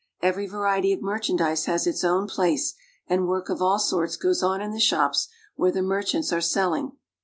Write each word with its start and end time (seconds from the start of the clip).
Every 0.23 0.47
variety 0.47 0.93
of 0.93 1.03
merchandise 1.03 1.65
has 1.65 1.85
its 1.85 2.03
own 2.03 2.25
place, 2.27 2.73
and 3.05 3.27
work 3.27 3.49
of 3.49 3.61
all 3.61 3.77
sorts 3.77 4.17
fcfoe.s 4.17 4.41
on 4.41 4.59
in 4.59 4.71
the 4.71 4.79
shops 4.79 5.27
where 5.55 5.71
the 5.71 5.83
mer 5.83 6.01
chants 6.01 6.33
are 6.33 6.41
selling. 6.41 6.93